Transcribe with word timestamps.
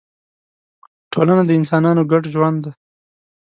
ټولنه 1.13 1.43
د 1.45 1.51
انسانانو 1.59 2.01
ګډ 2.11 2.23
ژوند 2.33 2.57
دی. 2.65 2.71